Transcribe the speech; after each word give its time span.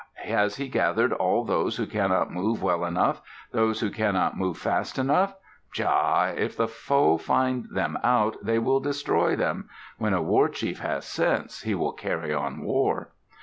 Has 0.25 0.55
he 0.55 0.67
gathered 0.67 1.13
all 1.13 1.43
those 1.43 1.75
who 1.77 1.85
cannot 1.85 2.33
move 2.33 2.63
well 2.63 2.85
enough, 2.85 3.21
those 3.51 3.81
who 3.81 3.91
cannot 3.91 4.35
move 4.35 4.57
fast 4.57 4.97
enough? 4.97 5.35
Pshaw! 5.73 6.33
If 6.35 6.57
the 6.57 6.67
foe 6.67 7.19
find 7.19 7.67
them 7.71 7.99
out, 8.03 8.35
they 8.41 8.57
will 8.57 8.79
destroy 8.79 9.35
them. 9.35 9.69
When 9.99 10.15
a 10.15 10.21
war 10.23 10.49
chief 10.49 10.79
has 10.79 11.05
sense, 11.05 11.61
he 11.61 11.75
will 11.75 11.93
carry 11.93 12.33
on 12.33 12.63
war." 12.63 13.09